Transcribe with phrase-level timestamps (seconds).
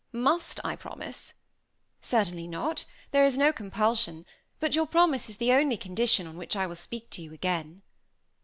[0.11, 1.35] "Must I promise?"
[2.01, 4.25] "Certainly not, there is no compulsion;
[4.59, 7.83] but your promise is the only condition on which I will speak to you again."